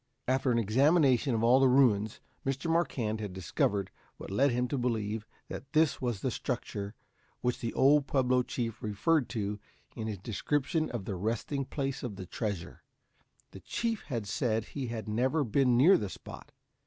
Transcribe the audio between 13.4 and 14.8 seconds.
The chief had said